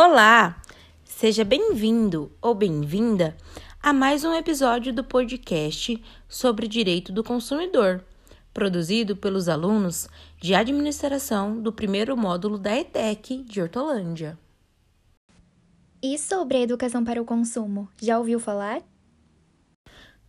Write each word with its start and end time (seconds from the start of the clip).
Olá! 0.00 0.62
Seja 1.02 1.42
bem-vindo 1.44 2.30
ou 2.40 2.54
bem-vinda 2.54 3.36
a 3.82 3.92
mais 3.92 4.22
um 4.22 4.32
episódio 4.32 4.92
do 4.92 5.02
podcast 5.02 6.00
sobre 6.28 6.68
direito 6.68 7.10
do 7.10 7.24
consumidor, 7.24 8.04
produzido 8.54 9.16
pelos 9.16 9.48
alunos 9.48 10.08
de 10.40 10.54
administração 10.54 11.60
do 11.60 11.72
primeiro 11.72 12.16
módulo 12.16 12.56
da 12.60 12.78
ETEC 12.78 13.42
de 13.42 13.60
Hortolândia. 13.60 14.38
E 16.00 16.16
sobre 16.16 16.58
a 16.58 16.60
educação 16.60 17.04
para 17.04 17.20
o 17.20 17.24
consumo, 17.24 17.88
já 18.00 18.20
ouviu 18.20 18.38
falar? 18.38 18.82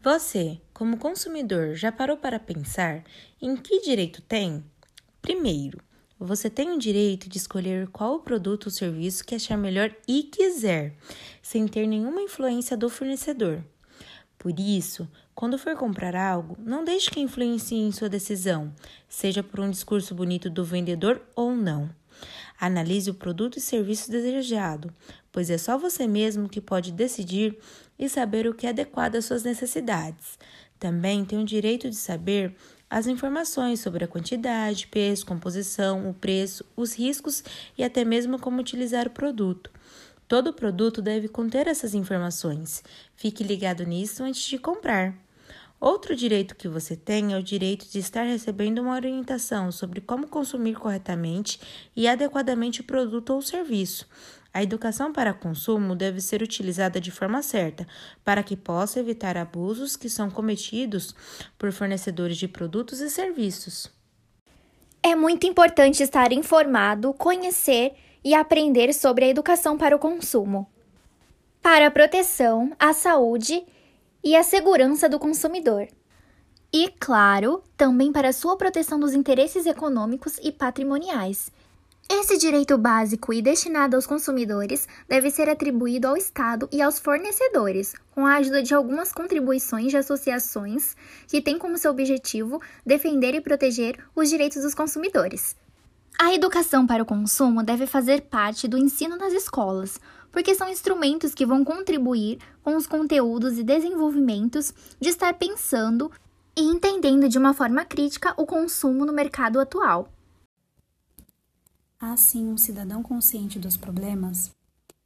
Você, 0.00 0.60
como 0.72 0.96
consumidor, 0.96 1.74
já 1.74 1.90
parou 1.90 2.16
para 2.16 2.38
pensar 2.38 3.02
em 3.42 3.56
que 3.56 3.80
direito 3.80 4.22
tem? 4.22 4.64
Primeiro, 5.20 5.80
você 6.18 6.48
tem 6.48 6.70
o 6.70 6.78
direito 6.78 7.28
de 7.28 7.36
escolher 7.36 7.88
qual 7.88 8.20
produto 8.20 8.66
ou 8.66 8.70
serviço 8.70 9.24
que 9.24 9.34
achar 9.34 9.56
melhor 9.56 9.94
e 10.08 10.22
quiser, 10.22 10.94
sem 11.42 11.68
ter 11.68 11.86
nenhuma 11.86 12.22
influência 12.22 12.76
do 12.76 12.88
fornecedor. 12.88 13.62
Por 14.38 14.58
isso, 14.58 15.08
quando 15.34 15.58
for 15.58 15.76
comprar 15.76 16.14
algo, 16.14 16.56
não 16.58 16.84
deixe 16.84 17.10
que 17.10 17.20
influencie 17.20 17.78
em 17.78 17.92
sua 17.92 18.08
decisão, 18.08 18.72
seja 19.08 19.42
por 19.42 19.60
um 19.60 19.70
discurso 19.70 20.14
bonito 20.14 20.48
do 20.48 20.64
vendedor 20.64 21.20
ou 21.34 21.54
não. 21.54 21.90
Analise 22.58 23.10
o 23.10 23.14
produto 23.14 23.58
e 23.58 23.60
serviço 23.60 24.10
desejado, 24.10 24.92
pois 25.30 25.50
é 25.50 25.58
só 25.58 25.76
você 25.76 26.06
mesmo 26.06 26.48
que 26.48 26.60
pode 26.60 26.92
decidir 26.92 27.58
e 27.98 28.08
saber 28.08 28.46
o 28.46 28.54
que 28.54 28.66
é 28.66 28.70
adequado 28.70 29.16
às 29.16 29.26
suas 29.26 29.42
necessidades. 29.42 30.38
Também 30.78 31.24
tem 31.24 31.38
o 31.38 31.44
direito 31.44 31.90
de 31.90 31.96
saber 31.96 32.54
as 32.88 33.06
informações 33.06 33.80
sobre 33.80 34.04
a 34.04 34.08
quantidade, 34.08 34.86
peso, 34.86 35.26
composição, 35.26 36.08
o 36.08 36.14
preço, 36.14 36.64
os 36.76 36.94
riscos 36.94 37.42
e 37.76 37.82
até 37.82 38.04
mesmo 38.04 38.38
como 38.38 38.60
utilizar 38.60 39.06
o 39.06 39.10
produto. 39.10 39.70
Todo 40.28 40.52
produto 40.52 41.02
deve 41.02 41.28
conter 41.28 41.66
essas 41.66 41.94
informações. 41.94 42.82
Fique 43.16 43.44
ligado 43.44 43.84
nisso 43.84 44.22
antes 44.22 44.42
de 44.42 44.58
comprar. 44.58 45.14
Outro 45.78 46.16
direito 46.16 46.56
que 46.56 46.68
você 46.68 46.96
tem 46.96 47.34
é 47.34 47.38
o 47.38 47.42
direito 47.42 47.86
de 47.90 47.98
estar 47.98 48.22
recebendo 48.22 48.80
uma 48.80 48.94
orientação 48.94 49.70
sobre 49.70 50.00
como 50.00 50.26
consumir 50.26 50.74
corretamente 50.74 51.60
e 51.94 52.08
adequadamente 52.08 52.80
o 52.80 52.84
produto 52.84 53.34
ou 53.34 53.42
serviço. 53.42 54.08
A 54.56 54.62
educação 54.62 55.12
para 55.12 55.34
consumo 55.34 55.94
deve 55.94 56.18
ser 56.18 56.40
utilizada 56.40 56.98
de 56.98 57.10
forma 57.10 57.42
certa, 57.42 57.86
para 58.24 58.42
que 58.42 58.56
possa 58.56 58.98
evitar 58.98 59.36
abusos 59.36 59.96
que 59.96 60.08
são 60.08 60.30
cometidos 60.30 61.14
por 61.58 61.70
fornecedores 61.72 62.38
de 62.38 62.48
produtos 62.48 63.00
e 63.00 63.10
serviços. 63.10 63.92
É 65.02 65.14
muito 65.14 65.46
importante 65.46 66.02
estar 66.02 66.32
informado, 66.32 67.12
conhecer 67.12 67.96
e 68.24 68.34
aprender 68.34 68.94
sobre 68.94 69.26
a 69.26 69.28
educação 69.28 69.76
para 69.76 69.94
o 69.94 69.98
consumo. 69.98 70.66
Para 71.60 71.88
a 71.88 71.90
proteção, 71.90 72.72
a 72.78 72.94
saúde 72.94 73.62
e 74.24 74.34
a 74.34 74.42
segurança 74.42 75.06
do 75.06 75.18
consumidor. 75.18 75.86
E, 76.72 76.88
claro, 76.98 77.62
também 77.76 78.10
para 78.10 78.32
sua 78.32 78.56
proteção 78.56 78.98
dos 78.98 79.12
interesses 79.12 79.66
econômicos 79.66 80.38
e 80.42 80.50
patrimoniais. 80.50 81.52
Esse 82.08 82.38
direito 82.38 82.78
básico 82.78 83.32
e 83.32 83.42
destinado 83.42 83.96
aos 83.96 84.06
consumidores 84.06 84.86
deve 85.08 85.28
ser 85.28 85.48
atribuído 85.48 86.06
ao 86.06 86.16
Estado 86.16 86.68
e 86.70 86.80
aos 86.80 87.00
fornecedores, 87.00 87.94
com 88.12 88.24
a 88.24 88.36
ajuda 88.36 88.62
de 88.62 88.72
algumas 88.72 89.10
contribuições 89.10 89.90
de 89.90 89.96
associações 89.96 90.96
que 91.26 91.42
têm 91.42 91.58
como 91.58 91.76
seu 91.76 91.90
objetivo 91.90 92.62
defender 92.84 93.34
e 93.34 93.40
proteger 93.40 93.98
os 94.14 94.30
direitos 94.30 94.62
dos 94.62 94.74
consumidores. 94.74 95.56
A 96.16 96.32
educação 96.32 96.86
para 96.86 97.02
o 97.02 97.06
consumo 97.06 97.62
deve 97.62 97.86
fazer 97.86 98.22
parte 98.22 98.68
do 98.68 98.78
ensino 98.78 99.16
nas 99.16 99.32
escolas, 99.32 100.00
porque 100.30 100.54
são 100.54 100.68
instrumentos 100.68 101.34
que 101.34 101.44
vão 101.44 101.64
contribuir 101.64 102.38
com 102.62 102.76
os 102.76 102.86
conteúdos 102.86 103.58
e 103.58 103.64
desenvolvimentos 103.64 104.72
de 105.00 105.08
estar 105.08 105.34
pensando 105.34 106.10
e 106.56 106.62
entendendo 106.62 107.28
de 107.28 107.36
uma 107.36 107.52
forma 107.52 107.84
crítica 107.84 108.32
o 108.36 108.46
consumo 108.46 109.04
no 109.04 109.12
mercado 109.12 109.60
atual. 109.60 110.08
Assim, 111.98 112.46
um 112.46 112.58
cidadão 112.58 113.02
consciente 113.02 113.58
dos 113.58 113.76
problemas 113.76 114.54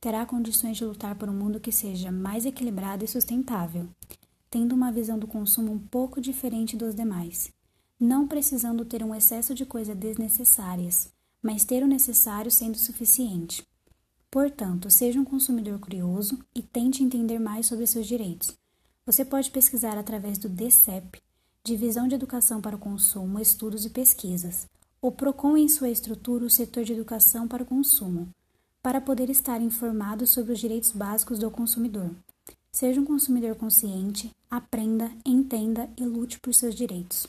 terá 0.00 0.26
condições 0.26 0.76
de 0.76 0.84
lutar 0.84 1.14
por 1.14 1.28
um 1.28 1.34
mundo 1.34 1.60
que 1.60 1.70
seja 1.70 2.10
mais 2.10 2.44
equilibrado 2.44 3.04
e 3.04 3.08
sustentável, 3.08 3.88
tendo 4.50 4.74
uma 4.74 4.90
visão 4.90 5.18
do 5.18 5.26
consumo 5.26 5.72
um 5.72 5.78
pouco 5.78 6.20
diferente 6.20 6.76
dos 6.76 6.94
demais, 6.94 7.52
não 7.98 8.26
precisando 8.26 8.84
ter 8.84 9.04
um 9.04 9.14
excesso 9.14 9.54
de 9.54 9.64
coisas 9.64 9.96
desnecessárias, 9.96 11.12
mas 11.40 11.64
ter 11.64 11.82
o 11.84 11.86
necessário 11.86 12.50
sendo 12.50 12.76
suficiente. 12.76 13.64
Portanto, 14.30 14.90
seja 14.90 15.20
um 15.20 15.24
consumidor 15.24 15.78
curioso 15.78 16.38
e 16.54 16.62
tente 16.62 17.04
entender 17.04 17.38
mais 17.38 17.66
sobre 17.66 17.86
seus 17.86 18.06
direitos. 18.06 18.56
Você 19.04 19.24
pode 19.24 19.50
pesquisar 19.50 19.98
através 19.98 20.38
do 20.38 20.48
DCEP, 20.48 21.20
Divisão 21.62 22.08
de 22.08 22.14
Educação 22.14 22.60
para 22.60 22.76
o 22.76 22.78
Consumo, 22.78 23.38
Estudos 23.38 23.84
e 23.84 23.90
Pesquisas, 23.90 24.66
o 25.02 25.10
PROCON 25.10 25.56
em 25.56 25.66
sua 25.66 25.88
estrutura 25.88 26.44
o 26.44 26.50
setor 26.50 26.84
de 26.84 26.92
educação 26.92 27.48
para 27.48 27.62
o 27.62 27.66
consumo, 27.66 28.28
para 28.82 29.00
poder 29.00 29.30
estar 29.30 29.60
informado 29.62 30.26
sobre 30.26 30.52
os 30.52 30.58
direitos 30.58 30.92
básicos 30.92 31.38
do 31.38 31.50
consumidor. 31.50 32.10
Seja 32.70 33.00
um 33.00 33.04
consumidor 33.04 33.56
consciente, 33.56 34.30
aprenda, 34.50 35.10
entenda 35.24 35.88
e 35.96 36.04
lute 36.04 36.38
por 36.38 36.52
seus 36.52 36.74
direitos. 36.74 37.26